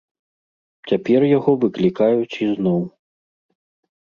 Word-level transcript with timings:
Цяпер 0.91 1.21
яго 1.37 1.51
выклікаюць 1.65 2.39
ізноў. 2.47 2.81